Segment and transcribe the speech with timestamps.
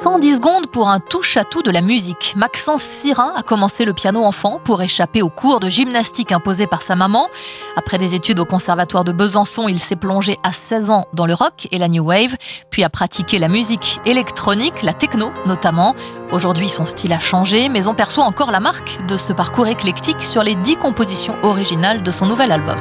[0.00, 2.32] 110 secondes pour un touche-à-tout de la musique.
[2.34, 6.80] Maxence Sirin a commencé le piano enfant pour échapper aux cours de gymnastique imposés par
[6.80, 7.28] sa maman.
[7.76, 11.34] Après des études au conservatoire de Besançon, il s'est plongé à 16 ans dans le
[11.34, 12.34] rock et la new wave,
[12.70, 15.94] puis a pratiqué la musique électronique, la techno notamment.
[16.32, 20.22] Aujourd'hui, son style a changé, mais on perçoit encore la marque de ce parcours éclectique
[20.22, 22.78] sur les 10 compositions originales de son nouvel album.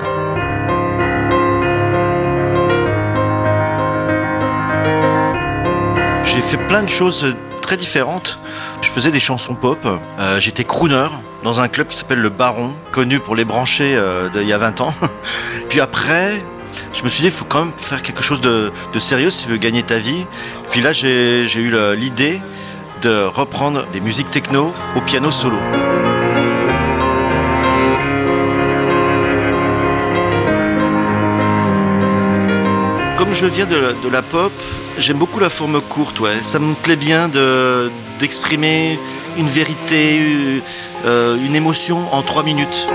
[6.31, 8.39] J'ai fait plein de choses très différentes.
[8.81, 9.79] Je faisais des chansons pop.
[10.19, 11.07] Euh, J'étais crooner
[11.43, 14.59] dans un club qui s'appelle le Baron, connu pour les branchés euh, d'il y a
[14.59, 14.93] 20 ans.
[15.69, 16.33] Puis après,
[16.93, 19.45] je me suis dit, il faut quand même faire quelque chose de, de, sérieux si
[19.45, 20.27] tu veux gagner ta vie.
[20.69, 22.39] Puis là, j'ai eu l'idée
[23.01, 25.57] de reprendre des musiques techno au piano solo.
[33.31, 34.51] Je viens de, de la pop,
[34.99, 36.21] J'aime beaucoup la forme courte.
[36.41, 38.99] Ça me plaît bien de, d'exprimer
[39.37, 40.61] une vérité,
[41.05, 42.85] euh, une émotion en trois minutes.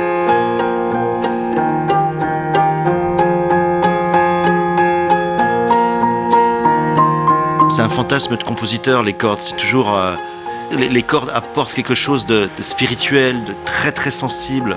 [7.71, 9.41] C'est un fantasme de compositeur, les cordes.
[9.41, 9.97] C'est toujours.
[9.97, 10.15] Euh,
[10.77, 14.77] les, cordes apportent quelque chose de, spirituel, de très très sensible.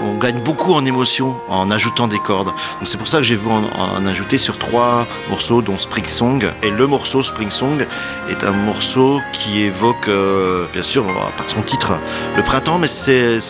[0.00, 2.52] On gagne beaucoup en émotion en ajoutant des cordes.
[2.84, 6.46] c'est pour ça que j'ai voulu en, ajouter sur trois morceaux, dont Spring Song.
[6.62, 7.84] Et le morceau Spring Song
[8.30, 11.04] est un morceau qui évoque, euh, bien sûr,
[11.36, 11.94] par son titre,
[12.36, 13.40] le printemps, mais c'est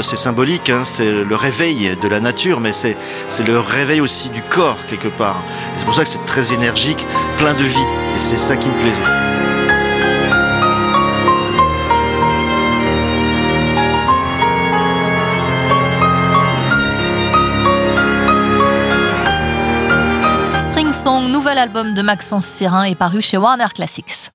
[0.00, 0.70] symbolique.
[0.70, 0.82] Hein.
[0.84, 2.96] c'est le réveil de la nature, mais c'est
[3.46, 5.44] le réveil aussi du corps quelque part.
[5.76, 7.86] c'est pour ça que c'est très énergique, plein de vie.
[8.16, 9.27] Et c'est ça qui me plaisait.
[21.58, 24.30] Nouvel album de Maxence Sirin est paru chez Warner Classics.